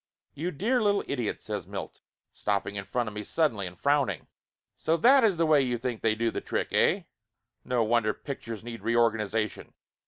[0.33, 1.99] "You dear little idiot!" says Milt,
[2.33, 4.25] stopping in front of me suddenly, and frowning.
[4.75, 7.03] "So that is the way you think they do the trick, eh?
[7.63, 9.75] No wonder pictures need reorganization!